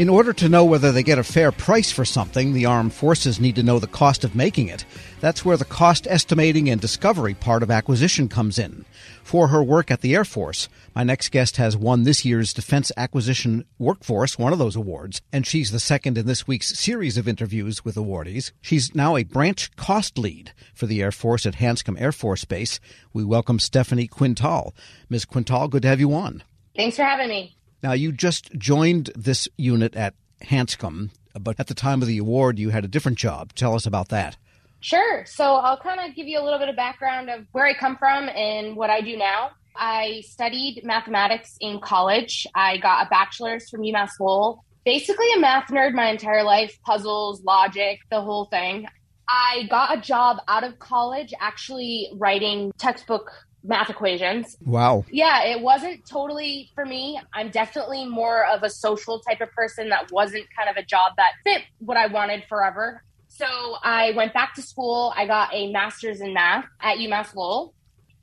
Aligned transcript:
In 0.00 0.08
order 0.08 0.32
to 0.32 0.48
know 0.48 0.64
whether 0.64 0.92
they 0.92 1.02
get 1.02 1.18
a 1.18 1.22
fair 1.22 1.52
price 1.52 1.92
for 1.92 2.06
something, 2.06 2.54
the 2.54 2.64
armed 2.64 2.94
forces 2.94 3.38
need 3.38 3.54
to 3.56 3.62
know 3.62 3.78
the 3.78 3.86
cost 3.86 4.24
of 4.24 4.34
making 4.34 4.68
it. 4.68 4.86
That's 5.20 5.44
where 5.44 5.58
the 5.58 5.66
cost 5.66 6.06
estimating 6.08 6.70
and 6.70 6.80
discovery 6.80 7.34
part 7.34 7.62
of 7.62 7.70
acquisition 7.70 8.26
comes 8.26 8.58
in. 8.58 8.86
For 9.22 9.48
her 9.48 9.62
work 9.62 9.90
at 9.90 10.00
the 10.00 10.14
Air 10.14 10.24
Force, 10.24 10.70
my 10.94 11.04
next 11.04 11.28
guest 11.28 11.58
has 11.58 11.76
won 11.76 12.04
this 12.04 12.24
year's 12.24 12.54
Defense 12.54 12.90
Acquisition 12.96 13.66
Workforce, 13.78 14.38
one 14.38 14.54
of 14.54 14.58
those 14.58 14.74
awards, 14.74 15.20
and 15.34 15.46
she's 15.46 15.70
the 15.70 15.78
second 15.78 16.16
in 16.16 16.24
this 16.24 16.46
week's 16.46 16.78
series 16.78 17.18
of 17.18 17.28
interviews 17.28 17.84
with 17.84 17.96
awardees. 17.96 18.52
She's 18.62 18.94
now 18.94 19.18
a 19.18 19.24
branch 19.24 19.70
cost 19.76 20.16
lead 20.16 20.54
for 20.72 20.86
the 20.86 21.02
Air 21.02 21.12
Force 21.12 21.44
at 21.44 21.56
Hanscom 21.56 22.00
Air 22.00 22.12
Force 22.12 22.46
Base. 22.46 22.80
We 23.12 23.22
welcome 23.22 23.58
Stephanie 23.58 24.08
Quintal. 24.08 24.74
Ms. 25.10 25.26
Quintal, 25.26 25.68
good 25.68 25.82
to 25.82 25.88
have 25.88 26.00
you 26.00 26.14
on. 26.14 26.42
Thanks 26.74 26.96
for 26.96 27.02
having 27.02 27.28
me. 27.28 27.54
Now, 27.82 27.92
you 27.92 28.12
just 28.12 28.52
joined 28.52 29.10
this 29.16 29.48
unit 29.56 29.96
at 29.96 30.14
Hanscom, 30.42 31.10
but 31.38 31.58
at 31.58 31.66
the 31.68 31.74
time 31.74 32.02
of 32.02 32.08
the 32.08 32.18
award, 32.18 32.58
you 32.58 32.70
had 32.70 32.84
a 32.84 32.88
different 32.88 33.18
job. 33.18 33.54
Tell 33.54 33.74
us 33.74 33.86
about 33.86 34.08
that. 34.08 34.36
Sure. 34.80 35.24
So 35.26 35.56
I'll 35.56 35.78
kind 35.78 36.00
of 36.00 36.16
give 36.16 36.26
you 36.26 36.40
a 36.40 36.44
little 36.44 36.58
bit 36.58 36.68
of 36.68 36.76
background 36.76 37.28
of 37.30 37.46
where 37.52 37.66
I 37.66 37.74
come 37.74 37.96
from 37.96 38.28
and 38.30 38.76
what 38.76 38.90
I 38.90 39.00
do 39.00 39.16
now. 39.16 39.50
I 39.76 40.22
studied 40.26 40.82
mathematics 40.84 41.56
in 41.60 41.80
college. 41.80 42.46
I 42.54 42.78
got 42.78 43.06
a 43.06 43.10
bachelor's 43.10 43.68
from 43.68 43.80
UMass 43.80 44.12
Lowell. 44.18 44.64
Basically, 44.84 45.26
a 45.36 45.38
math 45.38 45.68
nerd 45.68 45.92
my 45.92 46.10
entire 46.10 46.42
life 46.42 46.78
puzzles, 46.84 47.42
logic, 47.44 48.00
the 48.10 48.20
whole 48.20 48.46
thing. 48.46 48.86
I 49.28 49.66
got 49.70 49.96
a 49.96 50.00
job 50.00 50.38
out 50.48 50.64
of 50.64 50.78
college 50.78 51.32
actually 51.40 52.10
writing 52.14 52.72
textbook 52.78 53.30
math 53.62 53.90
equations. 53.90 54.56
Wow. 54.64 55.04
Yeah, 55.10 55.44
it 55.44 55.60
wasn't 55.60 56.06
totally 56.06 56.70
for 56.74 56.84
me. 56.84 57.20
I'm 57.32 57.50
definitely 57.50 58.06
more 58.06 58.46
of 58.46 58.62
a 58.62 58.70
social 58.70 59.20
type 59.20 59.40
of 59.40 59.50
person 59.52 59.88
that 59.90 60.10
wasn't 60.10 60.46
kind 60.56 60.68
of 60.68 60.76
a 60.76 60.84
job 60.84 61.12
that 61.16 61.32
fit 61.44 61.62
what 61.78 61.96
I 61.96 62.06
wanted 62.06 62.44
forever. 62.48 63.02
So 63.28 63.46
I 63.82 64.12
went 64.12 64.34
back 64.34 64.54
to 64.54 64.62
school. 64.62 65.12
I 65.16 65.26
got 65.26 65.54
a 65.54 65.72
master's 65.72 66.20
in 66.20 66.34
math 66.34 66.66
at 66.80 66.98
UMass 66.98 67.34
Lowell. 67.34 67.74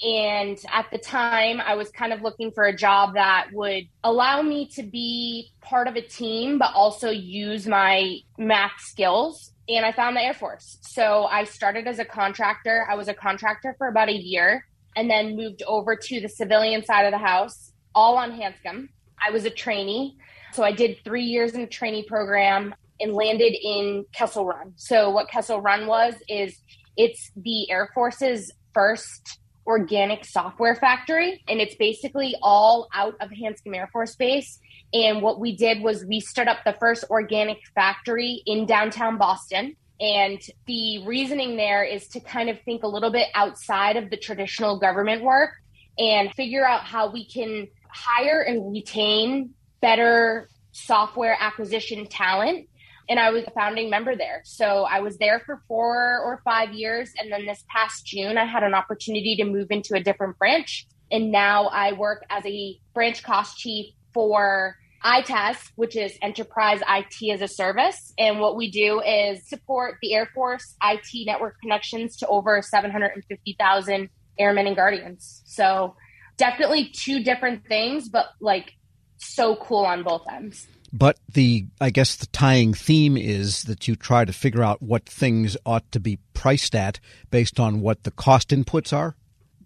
And 0.02 0.60
at 0.72 0.86
the 0.92 1.00
time, 1.00 1.60
I 1.60 1.74
was 1.74 1.90
kind 1.90 2.14
of 2.14 2.22
looking 2.22 2.52
for 2.52 2.66
a 2.66 2.76
job 2.76 3.16
that 3.16 3.48
would 3.52 3.86
allow 4.04 4.44
me 4.44 4.68
to 4.76 4.84
be 4.84 5.50
part 5.62 5.88
of 5.88 5.96
a 5.96 6.02
team, 6.02 6.60
but 6.60 6.72
also 6.76 7.10
use 7.10 7.66
my 7.66 8.18
math 8.38 8.80
skills. 8.80 9.54
And 9.68 9.86
I 9.86 9.92
found 9.92 10.16
the 10.16 10.22
Air 10.22 10.36
Force. 10.36 10.78
So 10.82 11.26
I 11.26 11.46
started 11.46 11.88
as 11.88 11.98
a 11.98 12.06
contractor. 12.06 12.86
I 12.90 12.96
was 12.96 13.08
a 13.08 13.14
contractor 13.14 13.74
for 13.80 13.88
about 13.88 14.10
a 14.10 14.16
year 14.16 14.66
and 14.98 15.10
then 15.10 15.38
moved 15.38 15.62
over 15.68 15.96
to 15.96 16.20
the 16.20 16.28
civilian 16.28 16.84
side 16.84 17.06
of 17.06 17.12
the 17.12 17.20
house, 17.20 17.72
all 17.94 18.18
on 18.18 18.32
Hanscom. 18.32 18.90
I 19.26 19.32
was 19.32 19.46
a 19.46 19.50
trainee. 19.50 20.18
So 20.54 20.64
I 20.64 20.72
did 20.72 20.98
three 21.06 21.24
years 21.24 21.54
in 21.54 21.62
a 21.62 21.68
trainee 21.68 22.04
program 22.04 22.74
and 23.00 23.14
landed 23.14 23.54
in 23.54 24.06
Kessel 24.12 24.46
Run. 24.46 24.74
So 24.76 25.12
what 25.12 25.30
Kessel 25.30 25.62
Run 25.62 25.86
was 25.86 26.16
is 26.28 26.60
it's 26.98 27.32
the 27.36 27.70
Air 27.70 27.90
Force's 27.94 28.52
first 28.74 29.40
organic 29.68 30.26
software 30.26 30.76
factory 30.76 31.44
and 31.48 31.62
it's 31.62 31.76
basically 31.76 32.36
all 32.42 32.88
out 32.94 33.14
of 33.22 33.30
Hanscom 33.30 33.76
Air 33.76 33.90
Force 33.94 34.16
Base. 34.16 34.60
And 34.94 35.22
what 35.22 35.40
we 35.40 35.56
did 35.56 35.84
was 35.84 36.06
we 36.06 36.22
stood 36.22 36.48
up 36.48 36.60
the 36.66 36.76
first 36.80 37.04
organic 37.12 37.58
factory 37.76 38.42
in 38.48 38.66
downtown 38.66 39.20
Boston 39.20 39.76
and 40.00 40.40
the 40.68 41.04
reasoning 41.06 41.58
there 41.58 41.84
is 41.84 42.08
to 42.10 42.20
kind 42.20 42.50
of 42.50 42.60
think 42.62 42.84
a 42.84 42.88
little 42.88 43.12
bit 43.12 43.30
outside 43.34 43.98
of 43.98 44.10
the 44.10 44.18
traditional 44.18 44.80
government 44.80 45.24
work 45.24 45.52
and 45.98 46.32
figure 46.36 46.66
out 46.68 46.82
how 46.82 47.12
we 47.12 47.26
can 47.26 47.68
hire 47.90 48.42
and 48.42 48.72
retain 48.72 49.52
better 49.82 50.50
software 50.72 51.36
acquisition 51.40 52.06
talent. 52.08 52.68
And 53.10 53.20
I 53.20 53.32
was 53.32 53.46
a 53.48 53.52
founding 53.52 53.90
member 53.90 54.16
there. 54.16 54.42
So 54.44 54.84
I 54.84 55.00
was 55.00 55.18
there 55.18 55.40
for 55.40 55.64
four 55.68 56.20
or 56.20 56.42
five 56.44 56.74
years. 56.74 57.12
And 57.18 57.32
then 57.32 57.46
this 57.46 57.64
past 57.70 58.06
June, 58.06 58.38
I 58.38 58.46
had 58.46 58.64
an 58.64 58.74
opportunity 58.74 59.36
to 59.38 59.46
move 59.46 59.68
into 59.72 59.96
a 59.96 60.00
different 60.00 60.38
branch. 60.38 60.86
And 61.10 61.32
now 61.32 61.68
I 61.68 61.94
work 61.94 62.26
as 62.30 62.46
a 62.46 62.80
branch 62.94 63.24
cost 63.24 63.58
chief 63.58 63.94
for 64.14 64.76
EITaaS, 65.04 65.72
which 65.76 65.96
is 65.96 66.18
Enterprise 66.22 66.82
IT 66.88 67.34
as 67.34 67.42
a 67.42 67.48
Service. 67.48 68.14
And 68.18 68.40
what 68.40 68.56
we 68.56 68.70
do 68.70 69.02
is 69.02 69.48
support 69.48 69.96
the 70.02 70.14
Air 70.14 70.30
Force 70.34 70.76
IT 70.84 71.26
network 71.26 71.60
connections 71.62 72.18
to 72.18 72.28
over 72.28 72.62
750,000 72.62 74.10
airmen 74.40 74.68
and 74.68 74.76
guardians. 74.76 75.42
So 75.46 75.96
definitely 76.38 76.90
two 76.90 77.24
different 77.24 77.66
things, 77.68 78.10
but 78.10 78.28
like 78.40 78.74
so 79.18 79.56
cool 79.56 79.86
on 79.86 80.04
both 80.04 80.24
ends. 80.32 80.68
But 80.94 81.18
the, 81.32 81.66
I 81.82 81.90
guess 81.90 82.16
the 82.16 82.28
tying 82.28 82.74
theme 82.74 83.18
is 83.18 83.64
that 83.64 83.88
you 83.88 83.96
try 83.96 84.26
to 84.26 84.34
figure 84.34 84.64
out 84.64 84.82
what 84.82 85.06
things 85.06 85.58
ought 85.66 85.92
to 85.92 86.00
be 86.00 86.20
priced 86.34 86.76
at 86.76 87.00
based 87.30 87.60
on 87.60 87.82
what 87.82 88.04
the 88.04 88.12
cost 88.12 88.50
inputs 88.50 88.96
are. 88.96 89.16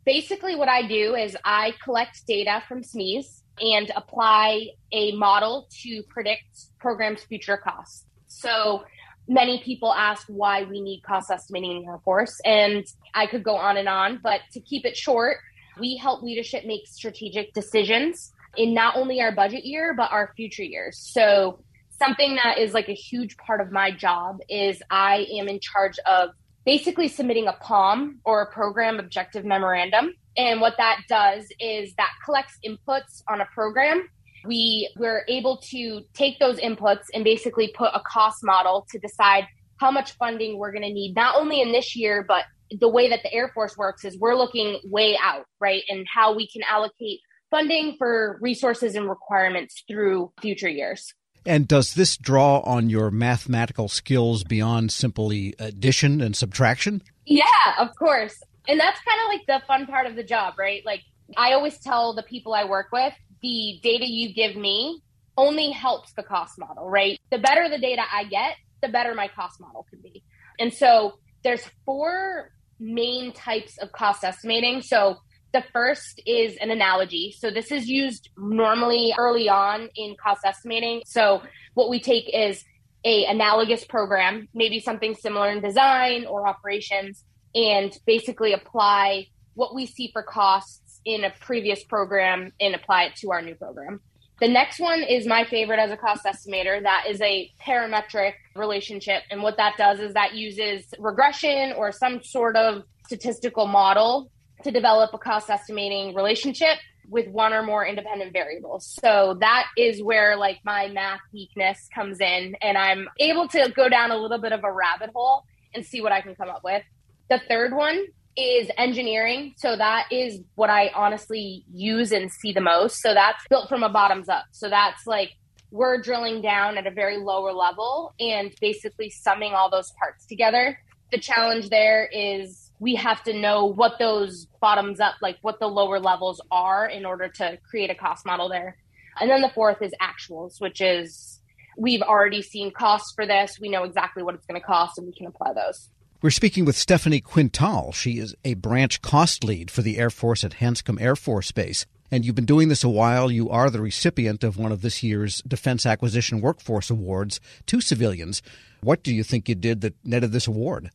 Basically, 0.04 0.56
what 0.56 0.68
I 0.68 0.88
do 0.88 1.14
is 1.14 1.38
I 1.46 1.74
collect 1.84 2.26
data 2.26 2.64
from 2.68 2.82
SMEs 2.82 3.41
and 3.60 3.92
apply 3.96 4.70
a 4.92 5.12
model 5.14 5.68
to 5.84 6.04
predict 6.04 6.46
programs' 6.80 7.24
future 7.24 7.58
costs. 7.58 8.06
So 8.28 8.84
many 9.28 9.62
people 9.64 9.94
ask 9.94 10.26
why 10.28 10.64
we 10.64 10.82
need 10.82 11.02
cost 11.04 11.32
estimating 11.32 11.84
in 11.84 11.90
Air 11.90 12.00
Force, 12.04 12.40
and 12.46 12.86
I 13.14 13.28
could 13.28 13.44
go 13.44 13.56
on 13.56 13.78
and 13.78 13.90
on, 13.90 14.20
but 14.24 14.42
to 14.54 14.60
keep 14.62 14.86
it 14.86 14.98
short, 14.98 15.38
we 15.80 15.98
help 15.98 16.22
leadership 16.22 16.66
make 16.66 16.88
strategic 16.88 17.54
decisions 17.54 18.34
in 18.58 18.74
not 18.74 18.98
only 18.98 19.22
our 19.22 19.32
budget 19.32 19.66
year, 19.66 19.94
but 19.96 20.12
our 20.12 20.34
future 20.36 20.64
years. 20.64 20.98
So 20.98 21.64
something 21.98 22.36
that 22.36 22.58
is 22.58 22.74
like 22.74 22.90
a 22.90 22.94
huge 22.94 23.38
part 23.38 23.62
of 23.62 23.72
my 23.72 23.92
job 23.92 24.40
is 24.50 24.82
I 24.90 25.28
am 25.38 25.48
in 25.48 25.60
charge 25.60 26.00
of 26.00 26.32
basically 26.66 27.08
submitting 27.08 27.48
a 27.48 27.54
POM 27.54 28.20
or 28.26 28.42
a 28.42 28.52
program 28.52 29.00
objective 29.00 29.46
memorandum 29.46 30.14
and 30.38 30.62
what 30.62 30.76
that 30.78 31.02
does 31.10 31.48
is 31.60 31.94
that 31.96 32.12
collects 32.24 32.58
inputs 32.66 33.22
on 33.28 33.42
a 33.42 33.46
program. 33.54 34.08
We 34.46 34.90
we're 34.98 35.24
able 35.28 35.58
to 35.70 36.02
take 36.14 36.40
those 36.40 36.60
inputs 36.60 37.06
and 37.14 37.24
basically 37.24 37.74
put 37.76 37.92
a 37.94 38.02
cost 38.02 38.44
model 38.44 38.88
to 38.92 39.00
decide 39.00 39.46
how 39.80 39.92
much 39.92 40.14
funding 40.14 40.58
we're 40.58 40.72
going 40.72 40.84
to 40.84 40.94
need, 40.94 41.16
not 41.16 41.36
only 41.36 41.62
in 41.62 41.72
this 41.72 41.96
year, 41.96 42.24
but 42.28 42.46
the 42.80 42.88
way 42.88 43.10
that 43.10 43.22
the 43.24 43.34
Air 43.34 43.52
Force 43.54 43.78
works 43.78 44.06
is 44.06 44.18
we're 44.18 44.36
looking 44.36 44.80
way 44.86 45.18
out, 45.22 45.46
right? 45.60 45.84
And 45.90 46.06
how 46.12 46.34
we 46.34 46.48
can 46.48 46.62
allocate 46.64 47.20
funding 47.50 47.96
for 47.98 48.38
resources 48.42 48.96
and 48.96 49.10
requirements 49.10 49.84
through 49.88 50.32
future 50.40 50.70
years. 50.70 51.14
And 51.46 51.68
does 51.68 51.96
this 51.96 52.18
draw 52.18 52.60
on 52.60 52.90
your 52.90 53.10
mathematical 53.10 53.88
skills 53.88 54.44
beyond 54.44 54.92
simply 54.92 55.56
addition 55.58 56.22
and 56.22 56.36
subtraction? 56.36 57.02
Yeah, 57.26 57.44
of 57.80 57.96
course 57.96 58.42
and 58.68 58.80
that's 58.80 59.00
kind 59.02 59.20
of 59.22 59.28
like 59.28 59.46
the 59.48 59.66
fun 59.68 59.86
part 59.86 60.08
of 60.08 60.16
the 60.16 60.24
job, 60.24 60.56
right? 60.58 60.86
Like 60.86 61.02
I 61.38 61.54
always 61.54 61.80
tell 61.80 62.14
the 62.14 62.24
people 62.24 62.54
I 62.54 62.66
work 62.66 62.88
with, 62.92 63.14
the 63.42 63.80
data 63.82 64.06
you 64.06 64.34
give 64.34 64.56
me 64.56 65.02
only 65.38 65.72
helps 65.72 66.14
the 66.14 66.24
cost 66.24 66.60
model, 66.60 66.90
right? 66.90 67.20
The 67.32 67.40
better 67.40 67.70
the 67.70 67.80
data 67.80 68.04
I 68.12 68.26
get, 68.26 68.56
the 68.82 68.90
better 68.90 69.16
my 69.16 69.28
cost 69.28 69.60
model 69.60 69.86
can 69.90 70.00
be. 70.02 70.24
And 70.60 70.74
so 70.74 71.20
there's 71.44 71.64
four 71.86 72.52
main 72.80 73.32
types 73.34 73.78
of 73.80 73.92
cost 73.92 74.24
estimating. 74.24 74.82
So 74.82 75.18
the 75.54 75.64
first 75.74 76.22
is 76.26 76.56
an 76.58 76.72
analogy. 76.72 77.36
So 77.38 77.52
this 77.52 77.72
is 77.72 77.88
used 77.88 78.30
normally 78.38 79.14
early 79.18 79.50
on 79.50 79.90
in 79.96 80.16
cost 80.22 80.42
estimating. 80.46 81.02
So 81.06 81.42
what 81.74 81.90
we 81.90 82.00
take 82.00 82.30
is 82.34 82.64
a 83.04 83.26
analogous 83.26 83.84
program, 83.84 84.48
maybe 84.54 84.80
something 84.80 85.16
similar 85.16 85.50
in 85.50 85.62
design 85.62 86.26
or 86.26 86.48
operations, 86.48 87.24
and 87.56 87.98
basically 88.06 88.54
apply 88.54 89.28
what 89.56 89.76
we 89.76 89.86
see 89.86 90.10
for 90.14 90.24
costs 90.24 91.02
in 91.04 91.24
a 91.24 91.34
previous 91.42 91.84
program 91.84 92.52
and 92.60 92.76
apply 92.76 93.04
it 93.06 93.16
to 93.18 93.32
our 93.32 93.42
new 93.42 93.56
program. 93.56 94.00
The 94.40 94.48
next 94.48 94.80
one 94.80 95.04
is 95.04 95.28
my 95.28 95.46
favorite 95.46 95.80
as 95.80 95.92
a 95.92 95.98
cost 95.98 96.26
estimator. 96.26 96.82
That 96.82 97.06
is 97.08 97.22
a 97.22 97.52
parametric 97.62 98.34
relationship. 98.56 99.24
And 99.30 99.44
what 99.44 99.58
that 99.58 99.78
does 99.78 100.00
is 100.00 100.14
that 100.14 100.34
uses 100.34 100.86
regression 100.98 101.74
or 101.74 101.92
some 101.92 102.24
sort 102.24 102.56
of 102.56 102.84
statistical 103.06 103.68
model 103.68 104.32
to 104.64 104.72
develop 104.72 105.14
a 105.14 105.18
cost 105.18 105.50
estimating 105.50 106.16
relationship 106.16 106.78
with 107.10 107.28
one 107.28 107.54
or 107.54 107.62
more 107.62 107.86
independent 107.86 108.32
variables. 108.32 108.98
So 109.02 109.38
that 109.42 109.66
is 109.78 110.02
where 110.02 110.38
like 110.38 110.60
my 110.64 110.88
math 110.88 111.20
weakness 111.34 111.90
comes 111.94 112.20
in 112.22 112.56
and 112.62 112.78
I'm 112.78 113.08
able 113.20 113.48
to 113.50 113.72
go 113.76 113.90
down 113.90 114.12
a 114.12 114.18
little 114.18 114.40
bit 114.40 114.54
of 114.54 114.64
a 114.64 114.72
rabbit 114.72 115.10
hole 115.14 115.44
and 115.74 115.86
see 115.86 116.02
what 116.02 116.12
I 116.12 116.22
can 116.22 116.36
come 116.36 116.50
up 116.50 116.62
with. 116.64 116.84
The 117.30 117.42
third 117.50 117.74
one 117.74 118.06
is 118.38 118.70
engineering. 118.78 119.54
So 119.58 119.76
that 119.76 120.08
is 120.12 120.40
what 120.56 120.70
I 120.70 120.92
honestly 120.96 121.66
use 121.72 122.12
and 122.12 122.32
see 122.32 122.54
the 122.54 122.62
most. 122.62 123.02
So 123.02 123.14
that's 123.14 123.46
built 123.50 123.68
from 123.68 123.84
a 123.84 123.90
bottoms 123.90 124.30
up. 124.30 124.46
So 124.52 124.70
that's 124.70 125.06
like 125.06 125.32
we're 125.70 126.02
drilling 126.02 126.42
down 126.42 126.78
at 126.78 126.88
a 126.88 126.92
very 126.92 127.18
lower 127.18 127.54
level 127.54 128.14
and 128.20 128.54
basically 128.62 129.10
summing 129.10 129.54
all 129.54 129.70
those 129.70 129.92
parts 130.00 130.26
together. 130.26 130.78
The 131.12 131.18
challenge 131.18 131.70
there 131.70 132.10
is 132.12 132.71
we 132.82 132.96
have 132.96 133.24
to 133.24 133.40
know 133.40 133.66
what 133.66 134.00
those 134.00 134.48
bottoms 134.60 135.00
up, 135.00 135.14
like 135.22 135.38
what 135.44 135.60
the 135.60 135.68
lower 135.68 136.00
levels 136.00 136.42
are 136.50 136.88
in 136.88 137.06
order 137.06 137.30
to 137.30 137.58
create 137.70 137.92
a 137.92 137.96
cost 137.96 138.26
model 138.26 138.50
there. 138.50 138.76
And 139.20 139.30
then 139.30 139.42
the 139.42 139.50
fourth 139.50 139.84
is 139.84 139.94
actuals, 140.02 140.60
which 140.60 140.82
is 140.82 141.40
we've 141.78 142.02
already 142.02 142.42
seen 142.42 142.72
costs 142.72 143.14
for 143.14 143.28
this. 143.28 143.60
We 143.62 143.70
know 143.70 143.84
exactly 143.84 144.24
what 144.24 144.34
it's 144.34 144.48
going 144.48 144.60
to 144.60 144.66
cost 144.66 144.98
and 144.98 145.06
we 145.06 145.14
can 145.14 145.28
apply 145.28 145.54
those. 145.54 145.90
We're 146.24 146.32
speaking 146.32 146.66
with 146.66 146.76
Stephanie 146.76 147.22
Quintal. 147.22 147.92
She 147.92 148.18
is 148.18 148.36
a 148.44 148.56
branch 148.56 149.04
cost 149.04 149.44
lead 149.44 149.70
for 149.70 149.84
the 149.84 150.00
Air 150.00 150.10
Force 150.10 150.44
at 150.44 150.54
Hanscom 150.54 151.00
Air 151.00 151.16
Force 151.16 151.52
Base. 151.52 151.86
And 152.10 152.26
you've 152.26 152.36
been 152.36 152.46
doing 152.46 152.70
this 152.70 152.84
a 152.84 152.90
while. 152.90 153.32
You 153.32 153.48
are 153.52 153.70
the 153.70 153.80
recipient 153.80 154.44
of 154.44 154.58
one 154.58 154.72
of 154.72 154.82
this 154.82 155.04
year's 155.04 155.44
Defense 155.48 155.86
Acquisition 155.86 156.42
Workforce 156.42 156.90
Awards 156.90 157.40
to 157.68 157.80
civilians. 157.80 158.42
What 158.82 159.04
do 159.04 159.14
you 159.14 159.24
think 159.24 159.48
you 159.48 159.54
did 159.54 159.82
that 159.82 159.96
netted 160.04 160.32
this 160.32 160.48
award? 160.48 160.90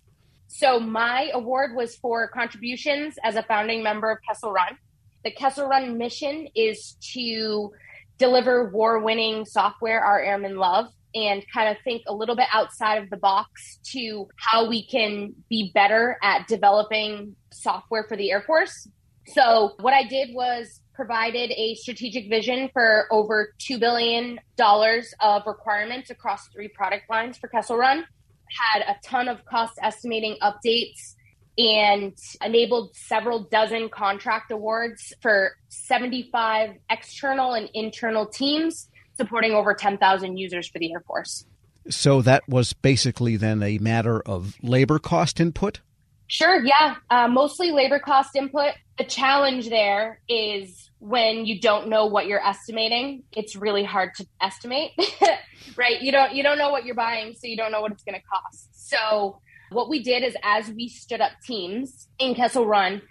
So, 0.49 0.79
my 0.79 1.31
award 1.35 1.75
was 1.75 1.97
for 1.97 2.29
contributions 2.29 3.17
as 3.23 3.37
a 3.37 3.43
founding 3.43 3.83
member 3.83 4.11
of 4.11 4.19
Kessel 4.27 4.53
Run. 4.53 4.79
The 5.25 5.31
Kessel 5.33 5.67
Run 5.67 5.99
mission 5.99 6.49
is 6.55 6.97
to 7.15 7.73
deliver 8.19 8.71
war 8.71 9.01
winning 9.01 9.45
software 9.45 10.01
our 10.01 10.21
airmen 10.21 10.57
love 10.57 10.87
and 11.15 11.43
kind 11.53 11.69
of 11.69 11.83
think 11.83 12.03
a 12.07 12.15
little 12.15 12.37
bit 12.37 12.47
outside 12.53 13.03
of 13.03 13.11
the 13.11 13.17
box 13.17 13.79
to 13.93 14.29
how 14.37 14.69
we 14.69 14.87
can 14.87 15.35
be 15.49 15.73
better 15.75 16.19
at 16.23 16.47
developing 16.47 17.35
software 17.53 18.05
for 18.05 18.17
the 18.17 18.31
Air 18.31 18.43
Force. 18.43 18.89
So, 19.29 19.75
what 19.81 19.95
I 19.95 20.05
did 20.05 20.31
was 20.33 20.81
provided 20.95 21.51
a 21.51 21.75
strategic 21.75 22.29
vision 22.31 22.71
for 22.73 23.07
over 23.11 23.53
$2 23.61 23.79
billion 23.79 24.39
of 25.21 25.43
requirements 25.47 26.11
across 26.11 26.49
three 26.49 26.69
product 26.69 27.11
lines 27.11 27.37
for 27.37 27.49
Kessel 27.49 27.77
Run, 27.77 28.05
had 28.49 28.83
a 28.83 28.97
ton 29.03 29.29
of 29.29 29.45
cost 29.45 29.79
estimating 29.83 30.37
updates 30.43 31.15
and 31.59 32.17
enabled 32.45 32.95
several 32.95 33.45
dozen 33.45 33.89
contract 33.89 34.51
awards 34.51 35.13
for 35.21 35.53
75 35.69 36.71
external 36.91 37.55
and 37.55 37.71
internal 37.73 38.27
teams 38.27 38.89
supporting 39.17 39.53
over 39.53 39.73
10,000 39.73 40.37
users 40.37 40.69
for 40.69 40.79
the 40.79 40.93
Air 40.93 41.01
Force. 41.01 41.47
So 41.89 42.21
that 42.23 42.43
was 42.49 42.73
basically 42.73 43.37
then 43.37 43.63
a 43.63 43.79
matter 43.79 44.21
of 44.21 44.57
labor 44.63 44.99
cost 44.99 45.41
input? 45.41 45.81
Sure, 46.27 46.63
yeah. 46.65 46.97
Uh, 47.09 47.29
mostly 47.29 47.71
labor 47.71 48.01
cost 48.01 48.35
input. 48.35 48.73
The 48.99 49.05
challenge 49.05 49.69
there 49.69 50.21
is 50.29 50.91
when 51.07 51.47
you 51.47 51.61
don't 51.61 51.87
know 51.87 52.07
what 52.07 52.27
you're 52.27 52.45
estimating, 52.45 53.23
it's 53.31 53.55
really 53.55 53.85
hard 53.85 54.13
to 54.17 54.27
estimate, 54.41 54.91
right? 55.77 56.03
You 56.03 56.11
don't 56.11 56.35
you 56.35 56.43
don't 56.43 56.59
know 56.59 56.71
what 56.71 56.85
you're 56.85 56.97
buying, 56.97 57.33
so 57.33 57.47
you 57.47 57.57
don't 57.57 57.71
know 57.71 57.81
what 57.81 57.93
it's 57.93 58.03
going 58.03 58.17
to 58.17 58.27
cost. 58.27 58.89
So 58.89 59.41
what 59.71 59.89
we 59.89 60.03
did 60.03 60.25
is 60.25 60.37
as 60.43 60.69
we 60.69 60.89
stood 60.89 61.21
up 61.21 61.31
teams 61.45 62.09
in 62.19 62.35
Kessel 62.35 62.67
Run, 62.67 63.03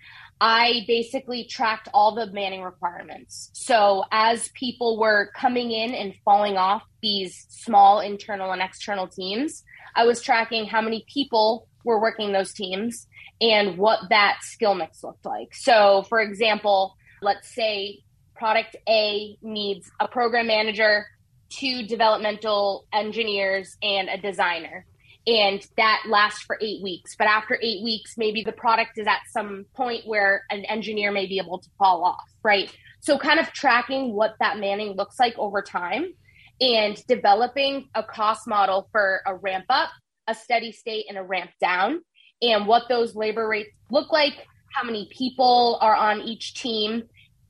I 0.41 0.83
basically 0.87 1.45
tracked 1.45 1.87
all 1.93 2.13
the 2.13 2.29
manning 2.33 2.63
requirements. 2.63 3.49
So 3.53 4.03
as 4.11 4.49
people 4.49 4.99
were 4.99 5.31
coming 5.33 5.71
in 5.71 5.93
and 5.93 6.13
falling 6.25 6.57
off 6.57 6.83
these 7.01 7.45
small 7.47 8.01
internal 8.01 8.51
and 8.51 8.61
external 8.61 9.07
teams, 9.07 9.63
I 9.95 10.03
was 10.03 10.21
tracking 10.21 10.65
how 10.65 10.81
many 10.81 11.05
people 11.07 11.69
were 11.85 12.01
working 12.01 12.33
those 12.33 12.51
teams 12.51 13.07
and 13.39 13.77
what 13.77 13.99
that 14.09 14.39
skill 14.41 14.75
mix 14.75 15.01
looked 15.01 15.25
like. 15.25 15.55
So, 15.55 16.03
for 16.09 16.19
example, 16.19 16.97
let's 17.25 17.53
say 17.53 17.99
product 18.35 18.77
A 18.87 19.37
needs 19.41 19.91
a 19.99 20.07
program 20.07 20.47
manager, 20.47 21.05
two 21.49 21.85
developmental 21.85 22.85
engineers, 22.93 23.75
and 23.83 24.07
a 24.07 24.17
designer 24.17 24.85
and 25.27 25.65
that 25.77 26.03
lasts 26.07 26.43
for 26.43 26.57
eight 26.61 26.83
weeks. 26.83 27.15
But 27.17 27.27
after 27.27 27.57
eight 27.61 27.83
weeks, 27.83 28.15
maybe 28.17 28.43
the 28.43 28.51
product 28.51 28.97
is 28.97 29.07
at 29.07 29.21
some 29.31 29.65
point 29.75 30.05
where 30.05 30.43
an 30.49 30.65
engineer 30.65 31.11
may 31.11 31.25
be 31.25 31.39
able 31.39 31.59
to 31.59 31.69
fall 31.77 32.03
off, 32.03 32.29
right? 32.43 32.71
So, 33.01 33.17
kind 33.17 33.39
of 33.39 33.51
tracking 33.51 34.13
what 34.13 34.35
that 34.39 34.59
manning 34.59 34.95
looks 34.95 35.19
like 35.19 35.37
over 35.37 35.61
time 35.61 36.13
and 36.61 37.01
developing 37.07 37.89
a 37.95 38.03
cost 38.03 38.47
model 38.47 38.87
for 38.91 39.21
a 39.25 39.35
ramp 39.35 39.65
up, 39.69 39.89
a 40.27 40.35
steady 40.35 40.71
state, 40.71 41.05
and 41.09 41.17
a 41.17 41.23
ramp 41.23 41.51
down, 41.59 42.01
and 42.41 42.67
what 42.67 42.83
those 42.87 43.15
labor 43.15 43.47
rates 43.47 43.71
look 43.89 44.11
like, 44.11 44.47
how 44.73 44.83
many 44.83 45.09
people 45.11 45.77
are 45.81 45.95
on 45.95 46.21
each 46.21 46.53
team 46.53 47.03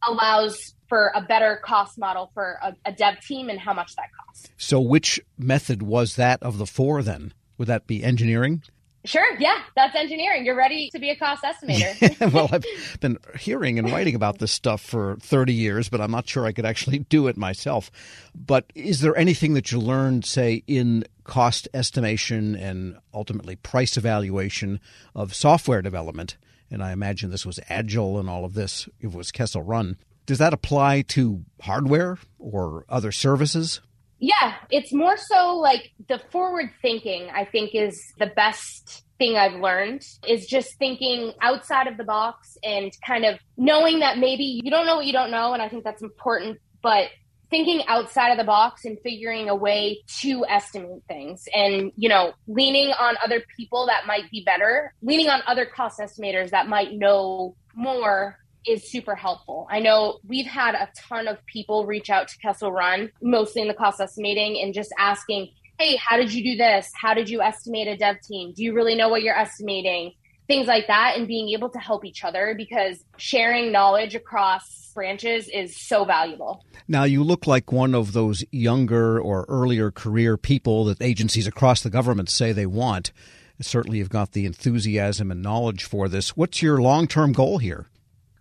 allows 0.07 0.73
for 0.87 1.11
a 1.15 1.21
better 1.21 1.59
cost 1.63 1.97
model 1.97 2.31
for 2.33 2.57
a, 2.61 2.75
a 2.85 2.91
dev 2.91 3.19
team 3.21 3.49
and 3.49 3.59
how 3.59 3.73
much 3.73 3.95
that 3.95 4.07
costs. 4.25 4.49
So, 4.57 4.79
which 4.79 5.19
method 5.37 5.81
was 5.81 6.15
that 6.15 6.41
of 6.43 6.57
the 6.57 6.65
four 6.65 7.01
then? 7.01 7.33
Would 7.57 7.67
that 7.67 7.87
be 7.87 8.03
engineering? 8.03 8.61
Sure. 9.05 9.37
Yeah, 9.39 9.59
that's 9.75 9.95
engineering. 9.95 10.45
You're 10.45 10.57
ready 10.57 10.89
to 10.89 10.99
be 10.99 11.11
a 11.11 11.15
cost 11.15 11.43
estimator. 11.43 12.33
well, 12.33 12.49
I've 12.51 12.65
been 12.99 13.19
hearing 13.37 13.77
and 13.77 13.91
writing 13.91 14.15
about 14.15 14.39
this 14.39 14.51
stuff 14.51 14.81
for 14.81 15.17
30 15.17 15.53
years, 15.53 15.89
but 15.89 16.01
I'm 16.01 16.09
not 16.09 16.27
sure 16.27 16.45
I 16.45 16.51
could 16.51 16.65
actually 16.65 16.99
do 16.99 17.27
it 17.27 17.37
myself. 17.37 17.91
But 18.33 18.65
is 18.73 19.01
there 19.01 19.15
anything 19.15 19.53
that 19.53 19.71
you 19.71 19.79
learned, 19.79 20.25
say, 20.25 20.63
in 20.65 21.05
cost 21.23 21.67
estimation 21.73 22.55
and 22.55 22.97
ultimately 23.13 23.55
price 23.55 23.95
evaluation 23.95 24.79
of 25.13 25.35
software 25.35 25.83
development? 25.83 26.35
And 26.75 26.83
I 26.83 26.91
imagine 26.91 27.31
this 27.31 27.45
was 27.45 27.57
Agile 27.69 28.19
and 28.19 28.29
all 28.29 28.43
of 28.43 28.53
this. 28.53 28.89
It 28.99 29.13
was 29.13 29.31
Kessel 29.31 29.61
Run. 29.61 29.95
Does 30.25 30.39
that 30.39 30.51
apply 30.51 31.03
to 31.03 31.45
hardware 31.61 32.17
or 32.37 32.83
other 32.89 33.13
services? 33.13 33.79
Yeah, 34.19 34.55
it's 34.69 34.91
more 34.91 35.15
so 35.15 35.55
like 35.55 35.93
the 36.09 36.19
forward 36.33 36.71
thinking, 36.81 37.29
I 37.33 37.45
think, 37.45 37.71
is 37.73 37.97
the 38.19 38.25
best 38.25 39.05
thing 39.17 39.37
I've 39.37 39.61
learned 39.61 40.01
is 40.27 40.47
just 40.47 40.77
thinking 40.77 41.31
outside 41.41 41.87
of 41.87 41.95
the 41.95 42.03
box 42.03 42.57
and 42.61 42.91
kind 43.07 43.23
of 43.23 43.39
knowing 43.55 43.99
that 43.99 44.17
maybe 44.17 44.43
you 44.61 44.69
don't 44.69 44.85
know 44.85 44.97
what 44.97 45.05
you 45.05 45.13
don't 45.13 45.31
know. 45.31 45.53
And 45.53 45.61
I 45.61 45.69
think 45.69 45.85
that's 45.85 46.03
important, 46.03 46.57
but 46.81 47.07
thinking 47.55 47.87
outside 47.87 48.31
of 48.31 48.37
the 48.37 48.43
box 48.43 48.83
and 48.83 48.97
figuring 49.01 49.47
a 49.47 49.55
way 49.55 50.01
to 50.05 50.45
estimate 50.49 51.01
things 51.07 51.47
and, 51.53 51.93
you 51.95 52.09
know, 52.09 52.33
leaning 52.47 52.91
on 52.99 53.15
other 53.23 53.41
people 53.55 53.85
that 53.85 54.05
might 54.05 54.29
be 54.29 54.43
better, 54.43 54.93
leaning 55.01 55.29
on 55.29 55.41
other 55.47 55.65
cost 55.65 55.97
estimators 56.01 56.49
that 56.49 56.67
might 56.67 56.91
know 56.91 57.55
more 57.73 58.37
is 58.67 58.91
super 58.91 59.15
helpful. 59.15 59.67
I 59.71 59.79
know 59.79 60.19
we've 60.27 60.45
had 60.45 60.75
a 60.75 60.89
ton 60.97 61.29
of 61.29 61.37
people 61.45 61.85
reach 61.85 62.09
out 62.09 62.27
to 62.27 62.37
Kessel 62.39 62.73
Run, 62.73 63.09
mostly 63.21 63.61
in 63.61 63.69
the 63.69 63.73
cost 63.73 64.01
estimating, 64.01 64.61
and 64.61 64.73
just 64.73 64.93
asking, 64.99 65.47
hey, 65.79 65.95
how 65.95 66.17
did 66.17 66.33
you 66.33 66.43
do 66.43 66.57
this? 66.57 66.91
How 66.93 67.13
did 67.13 67.29
you 67.29 67.41
estimate 67.41 67.87
a 67.87 67.95
dev 67.95 68.17
team? 68.19 68.51
Do 68.53 68.65
you 68.65 68.73
really 68.73 68.95
know 68.95 69.07
what 69.07 69.21
you're 69.23 69.37
estimating? 69.37 70.11
Things 70.47 70.67
like 70.67 70.87
that, 70.87 71.15
and 71.17 71.27
being 71.27 71.49
able 71.49 71.69
to 71.69 71.79
help 71.79 72.05
each 72.05 72.23
other 72.23 72.53
because 72.55 73.03
sharing 73.17 73.71
knowledge 73.71 74.15
across 74.15 74.91
branches 74.93 75.49
is 75.49 75.75
so 75.75 76.05
valuable. 76.05 76.63
Now, 76.87 77.03
you 77.03 77.23
look 77.23 77.47
like 77.47 77.71
one 77.71 77.95
of 77.95 78.13
those 78.13 78.43
younger 78.51 79.19
or 79.19 79.45
earlier 79.49 79.91
career 79.91 80.37
people 80.37 80.85
that 80.85 81.01
agencies 81.01 81.47
across 81.47 81.81
the 81.81 81.89
government 81.89 82.29
say 82.29 82.51
they 82.51 82.65
want. 82.65 83.11
Certainly, 83.59 83.99
you've 83.99 84.09
got 84.09 84.33
the 84.33 84.45
enthusiasm 84.45 85.31
and 85.31 85.41
knowledge 85.41 85.83
for 85.83 86.07
this. 86.07 86.37
What's 86.37 86.61
your 86.61 86.81
long 86.81 87.07
term 87.07 87.31
goal 87.31 87.57
here? 87.57 87.87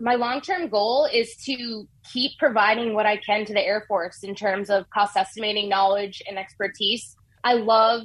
my 0.01 0.15
long 0.17 0.41
term 0.41 0.69
goal 0.69 1.09
is 1.13 1.37
to 1.37 1.89
keep 2.13 2.33
providing 2.39 2.95
what 2.95 3.07
I 3.07 3.17
can 3.17 3.45
to 3.47 3.55
the 3.55 3.65
Air 3.65 3.85
Force 3.89 4.23
in 4.23 4.35
terms 4.35 4.71
of 4.71 4.89
cost 4.91 5.17
estimating 5.17 5.69
knowledge 5.69 6.23
and 6.29 6.39
expertise. 6.39 7.17
I 7.43 7.55
love 7.55 8.03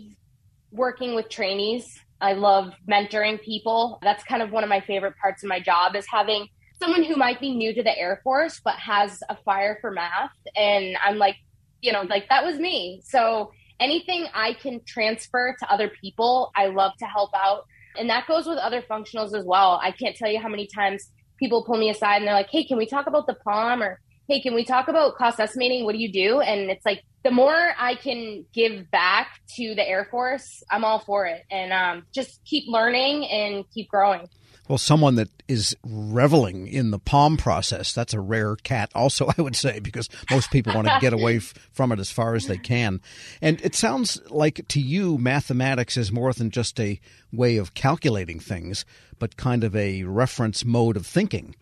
working 0.71 1.15
with 1.15 1.29
trainees. 1.29 1.99
I 2.21 2.33
love 2.33 2.73
mentoring 2.89 3.41
people. 3.41 3.99
That's 4.01 4.23
kind 4.23 4.41
of 4.41 4.51
one 4.51 4.63
of 4.63 4.69
my 4.69 4.81
favorite 4.81 5.15
parts 5.21 5.43
of 5.43 5.49
my 5.49 5.59
job 5.59 5.95
is 5.95 6.05
having 6.07 6.47
someone 6.79 7.03
who 7.03 7.15
might 7.15 7.39
be 7.39 7.55
new 7.55 7.73
to 7.73 7.83
the 7.83 7.97
Air 7.97 8.21
Force 8.23 8.61
but 8.63 8.75
has 8.75 9.21
a 9.29 9.35
fire 9.43 9.77
for 9.81 9.91
math 9.91 10.31
and 10.55 10.97
I'm 11.03 11.17
like, 11.17 11.35
you 11.81 11.91
know, 11.91 12.01
like 12.03 12.27
that 12.29 12.43
was 12.43 12.57
me. 12.57 13.01
So 13.05 13.51
anything 13.79 14.27
I 14.33 14.53
can 14.53 14.81
transfer 14.85 15.55
to 15.59 15.71
other 15.71 15.91
people, 16.01 16.51
I 16.55 16.67
love 16.67 16.93
to 16.99 17.05
help 17.05 17.31
out. 17.33 17.65
And 17.97 18.09
that 18.09 18.27
goes 18.27 18.45
with 18.47 18.57
other 18.57 18.81
functionals 18.81 19.33
as 19.33 19.45
well. 19.45 19.79
I 19.81 19.91
can't 19.91 20.15
tell 20.15 20.29
you 20.29 20.39
how 20.39 20.49
many 20.49 20.67
times 20.67 21.09
people 21.37 21.63
pull 21.63 21.77
me 21.77 21.89
aside 21.89 22.17
and 22.17 22.27
they're 22.27 22.33
like, 22.33 22.49
hey, 22.49 22.63
can 22.65 22.77
we 22.77 22.85
talk 22.85 23.07
about 23.07 23.27
the 23.27 23.35
POM? 23.35 23.81
or 23.81 23.99
hey, 24.29 24.39
can 24.39 24.53
we 24.53 24.63
talk 24.63 24.87
about 24.87 25.15
cost 25.15 25.39
estimating? 25.39 25.85
What 25.85 25.93
do 25.93 25.97
you 25.97 26.11
do? 26.11 26.39
And 26.39 26.69
it's 26.69 26.85
like 26.85 27.03
the 27.23 27.31
more 27.31 27.71
I 27.77 27.95
can 27.95 28.45
give 28.53 28.89
back 28.91 29.41
to 29.55 29.73
the 29.73 29.87
Air 29.87 30.07
Force, 30.09 30.63
I'm 30.69 30.85
all 30.85 30.99
for 30.99 31.25
it. 31.25 31.43
And 31.49 31.73
um, 31.73 32.05
just 32.13 32.39
keep 32.45 32.65
learning 32.67 33.25
and 33.25 33.65
keep 33.73 33.89
growing. 33.89 34.29
Well, 34.67 34.77
someone 34.77 35.15
that 35.15 35.29
is 35.47 35.75
reveling 35.83 36.67
in 36.67 36.91
the 36.91 36.99
POM 36.99 37.37
process, 37.37 37.91
that's 37.91 38.13
a 38.13 38.19
rare 38.19 38.55
cat, 38.55 38.91
also, 38.93 39.31
I 39.37 39.41
would 39.41 39.55
say, 39.55 39.79
because 39.79 40.07
most 40.29 40.51
people 40.51 40.75
want 40.75 40.87
to 40.87 40.99
get 41.01 41.11
away 41.11 41.37
f- 41.37 41.55
from 41.71 41.91
it 41.91 41.97
as 41.97 42.11
far 42.11 42.35
as 42.35 42.45
they 42.45 42.59
can. 42.59 43.01
And 43.41 43.59
it 43.61 43.73
sounds 43.73 44.21
like 44.29 44.67
to 44.67 44.79
you, 44.79 45.17
mathematics 45.17 45.97
is 45.97 46.11
more 46.11 46.31
than 46.33 46.51
just 46.51 46.79
a 46.79 46.99
way 47.33 47.57
of 47.57 47.73
calculating 47.73 48.39
things, 48.39 48.85
but 49.17 49.37
kind 49.37 49.63
of 49.63 49.75
a 49.75 50.03
reference 50.03 50.63
mode 50.63 50.97
of 50.97 51.07
thinking. 51.07 51.55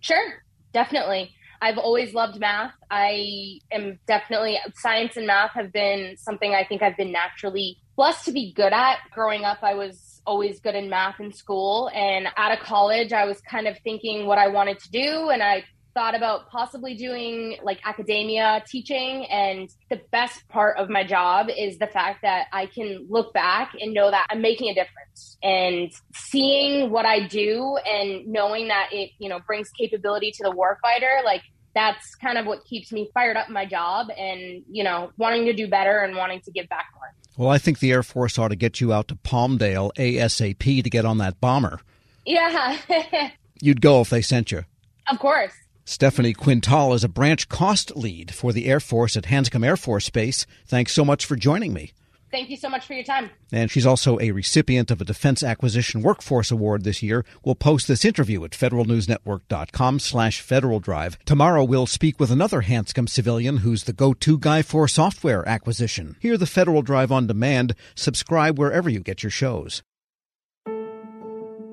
Sure, 0.00 0.44
definitely. 0.74 1.34
I've 1.62 1.78
always 1.78 2.14
loved 2.14 2.40
math. 2.40 2.72
I 2.90 3.60
am 3.70 3.98
definitely, 4.06 4.58
science 4.74 5.16
and 5.16 5.26
math 5.26 5.52
have 5.52 5.72
been 5.72 6.16
something 6.16 6.54
I 6.54 6.64
think 6.64 6.82
I've 6.82 6.96
been 6.96 7.12
naturally 7.12 7.76
blessed 7.96 8.24
to 8.26 8.32
be 8.32 8.52
good 8.52 8.72
at. 8.72 8.98
Growing 9.12 9.44
up, 9.44 9.58
I 9.62 9.74
was 9.74 10.22
always 10.26 10.60
good 10.60 10.74
in 10.74 10.88
math 10.88 11.20
in 11.20 11.32
school. 11.32 11.90
And 11.94 12.28
out 12.36 12.52
of 12.52 12.60
college, 12.60 13.12
I 13.12 13.26
was 13.26 13.40
kind 13.42 13.66
of 13.66 13.76
thinking 13.84 14.26
what 14.26 14.38
I 14.38 14.48
wanted 14.48 14.78
to 14.80 14.90
do. 14.90 15.28
And 15.28 15.42
I 15.42 15.64
thought 15.94 16.14
about 16.14 16.48
possibly 16.50 16.94
doing 16.94 17.56
like 17.62 17.80
academia 17.84 18.62
teaching. 18.66 19.26
And 19.26 19.68
the 19.88 20.00
best 20.10 20.46
part 20.48 20.78
of 20.78 20.88
my 20.88 21.04
job 21.04 21.48
is 21.56 21.78
the 21.78 21.86
fact 21.86 22.22
that 22.22 22.46
I 22.52 22.66
can 22.66 23.06
look 23.08 23.32
back 23.32 23.72
and 23.80 23.92
know 23.92 24.10
that 24.10 24.26
I'm 24.30 24.40
making 24.40 24.68
a 24.68 24.74
difference 24.74 25.36
and 25.42 25.90
seeing 26.14 26.90
what 26.90 27.06
I 27.06 27.26
do 27.26 27.78
and 27.86 28.26
knowing 28.26 28.68
that 28.68 28.90
it, 28.92 29.10
you 29.18 29.28
know, 29.28 29.40
brings 29.46 29.70
capability 29.70 30.30
to 30.32 30.42
the 30.44 30.52
warfighter. 30.52 31.24
Like 31.24 31.42
that's 31.74 32.14
kind 32.16 32.38
of 32.38 32.46
what 32.46 32.64
keeps 32.64 32.92
me 32.92 33.10
fired 33.14 33.36
up 33.36 33.48
in 33.48 33.54
my 33.54 33.66
job 33.66 34.08
and, 34.16 34.62
you 34.70 34.84
know, 34.84 35.12
wanting 35.16 35.46
to 35.46 35.52
do 35.52 35.68
better 35.68 36.00
and 36.00 36.16
wanting 36.16 36.40
to 36.42 36.50
give 36.50 36.68
back 36.68 36.86
more. 36.94 37.14
Well, 37.36 37.50
I 37.50 37.58
think 37.58 37.78
the 37.78 37.92
Air 37.92 38.02
Force 38.02 38.38
ought 38.38 38.48
to 38.48 38.56
get 38.56 38.80
you 38.80 38.92
out 38.92 39.08
to 39.08 39.14
Palmdale 39.14 39.92
ASAP 39.94 40.82
to 40.82 40.90
get 40.90 41.04
on 41.04 41.18
that 41.18 41.40
bomber. 41.40 41.80
Yeah. 42.26 42.76
You'd 43.62 43.80
go 43.80 44.00
if 44.00 44.10
they 44.10 44.22
sent 44.22 44.52
you. 44.52 44.64
Of 45.10 45.18
course. 45.18 45.52
Stephanie 45.90 46.34
Quintal 46.34 46.94
is 46.94 47.02
a 47.02 47.08
branch 47.08 47.48
cost 47.48 47.96
lead 47.96 48.32
for 48.32 48.52
the 48.52 48.66
Air 48.66 48.78
Force 48.78 49.16
at 49.16 49.24
Hanscom 49.24 49.66
Air 49.66 49.76
Force 49.76 50.08
Base. 50.08 50.46
Thanks 50.64 50.92
so 50.92 51.04
much 51.04 51.26
for 51.26 51.34
joining 51.34 51.72
me. 51.72 51.90
Thank 52.30 52.48
you 52.48 52.56
so 52.56 52.68
much 52.68 52.86
for 52.86 52.94
your 52.94 53.02
time. 53.02 53.28
And 53.50 53.72
she's 53.72 53.84
also 53.84 54.16
a 54.20 54.30
recipient 54.30 54.92
of 54.92 55.00
a 55.00 55.04
Defense 55.04 55.42
Acquisition 55.42 56.00
Workforce 56.00 56.52
Award 56.52 56.84
this 56.84 57.02
year. 57.02 57.24
We'll 57.44 57.56
post 57.56 57.88
this 57.88 58.04
interview 58.04 58.44
at 58.44 58.52
federalnewsnetwork.com 58.52 59.98
slash 59.98 60.40
Federal 60.40 60.78
Drive. 60.78 61.18
Tomorrow 61.24 61.64
we'll 61.64 61.88
speak 61.88 62.20
with 62.20 62.30
another 62.30 62.62
Hanscom 62.62 63.08
civilian 63.08 63.56
who's 63.56 63.82
the 63.82 63.92
go-to 63.92 64.38
guy 64.38 64.62
for 64.62 64.86
software 64.86 65.46
acquisition. 65.48 66.14
Hear 66.20 66.38
the 66.38 66.46
Federal 66.46 66.82
Drive 66.82 67.10
on 67.10 67.26
demand. 67.26 67.74
Subscribe 67.96 68.60
wherever 68.60 68.88
you 68.88 69.00
get 69.00 69.24
your 69.24 69.30
shows. 69.30 69.82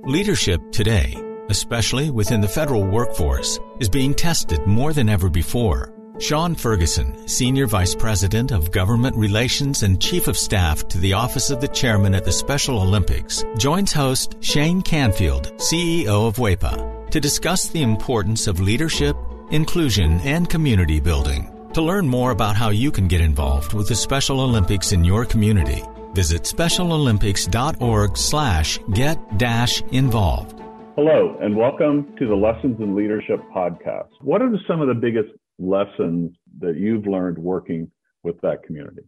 Leadership 0.05 0.71
today 0.71 1.26
especially 1.49 2.09
within 2.09 2.41
the 2.41 2.47
federal 2.47 2.83
workforce, 2.83 3.59
is 3.79 3.89
being 3.89 4.13
tested 4.13 4.65
more 4.65 4.93
than 4.93 5.09
ever 5.09 5.29
before. 5.29 5.93
Sean 6.19 6.55
Ferguson, 6.55 7.27
Senior 7.27 7.67
Vice 7.67 7.93
President 7.93 8.51
of 8.51 8.71
Government 8.71 9.15
Relations 9.15 9.83
and 9.83 10.01
Chief 10.01 10.27
of 10.27 10.35
Staff 10.35 10.87
to 10.87 10.97
the 10.97 11.13
Office 11.13 11.51
of 11.51 11.61
the 11.61 11.67
Chairman 11.67 12.15
at 12.15 12.25
the 12.25 12.31
Special 12.31 12.79
Olympics, 12.81 13.43
joins 13.57 13.93
host 13.93 14.35
Shane 14.39 14.81
Canfield, 14.81 15.53
CEO 15.57 16.27
of 16.27 16.37
WEPA, 16.37 17.11
to 17.11 17.19
discuss 17.19 17.67
the 17.67 17.83
importance 17.83 18.47
of 18.47 18.59
leadership, 18.59 19.15
inclusion, 19.51 20.19
and 20.21 20.49
community 20.49 20.99
building. 20.99 21.53
To 21.73 21.83
learn 21.83 22.07
more 22.07 22.31
about 22.31 22.55
how 22.55 22.69
you 22.69 22.91
can 22.91 23.07
get 23.07 23.21
involved 23.21 23.73
with 23.73 23.87
the 23.87 23.95
Special 23.95 24.41
Olympics 24.41 24.93
in 24.93 25.03
your 25.03 25.23
community, 25.23 25.83
visit 26.13 26.43
specialolympics.org 26.43 28.17
slash 28.17 28.79
get 28.93 29.37
dash 29.37 29.83
involved. 29.91 30.56
Hello, 30.97 31.37
and 31.39 31.55
welcome 31.55 32.15
to 32.17 32.25
the 32.25 32.33
Lessons 32.33 32.77
in 32.79 32.95
Leadership 32.95 33.39
podcast. 33.55 34.09
What 34.21 34.41
are 34.41 34.51
some 34.67 34.81
of 34.81 34.87
the 34.87 34.95
biggest 34.95 35.29
lessons 35.59 36.35
that 36.57 36.75
you've 36.75 37.05
learned 37.05 37.37
working 37.37 37.91
with 38.23 38.41
that 38.41 38.63
community? 38.63 39.03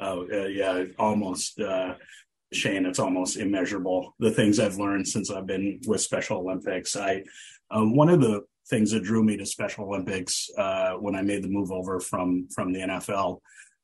Oh, 0.00 0.26
uh, 0.32 0.46
yeah, 0.46 0.84
almost, 0.98 1.60
uh, 1.60 1.96
Shane, 2.54 2.86
it's 2.86 2.98
almost 2.98 3.36
immeasurable. 3.36 4.14
The 4.18 4.30
things 4.30 4.58
I've 4.58 4.78
learned 4.78 5.06
since 5.06 5.30
I've 5.30 5.46
been 5.46 5.78
with 5.86 6.00
Special 6.00 6.38
Olympics. 6.38 6.96
I, 6.96 7.22
um, 7.70 7.94
one 7.94 8.08
of 8.08 8.22
the 8.22 8.40
things 8.66 8.92
that 8.92 9.04
drew 9.04 9.22
me 9.22 9.36
to 9.36 9.44
Special 9.44 9.84
Olympics 9.84 10.48
uh, 10.56 10.92
when 10.92 11.16
I 11.16 11.20
made 11.20 11.44
the 11.44 11.48
move 11.48 11.70
over 11.70 12.00
from 12.00 12.48
from 12.48 12.72
the 12.72 12.80
NFL 12.80 13.40